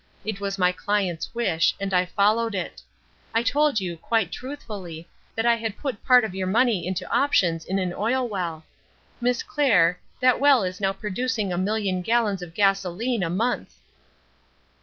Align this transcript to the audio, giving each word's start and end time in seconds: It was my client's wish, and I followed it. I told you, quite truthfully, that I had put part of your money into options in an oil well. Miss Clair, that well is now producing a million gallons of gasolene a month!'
It 0.25 0.39
was 0.41 0.57
my 0.57 0.71
client's 0.71 1.31
wish, 1.35 1.75
and 1.79 1.93
I 1.93 2.07
followed 2.07 2.55
it. 2.55 2.81
I 3.35 3.43
told 3.43 3.79
you, 3.79 3.97
quite 3.97 4.31
truthfully, 4.31 5.07
that 5.35 5.45
I 5.45 5.53
had 5.55 5.77
put 5.77 6.03
part 6.03 6.23
of 6.25 6.33
your 6.33 6.47
money 6.47 6.87
into 6.87 7.07
options 7.15 7.65
in 7.65 7.77
an 7.77 7.93
oil 7.93 8.27
well. 8.27 8.63
Miss 9.23 9.43
Clair, 9.43 9.99
that 10.19 10.39
well 10.39 10.63
is 10.63 10.81
now 10.81 10.91
producing 10.91 11.53
a 11.53 11.57
million 11.59 12.01
gallons 12.01 12.41
of 12.41 12.55
gasolene 12.55 13.21
a 13.21 13.29
month!' 13.29 13.75